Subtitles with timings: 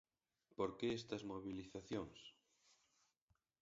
[0.57, 2.19] ¿Por que estas mobilizacións?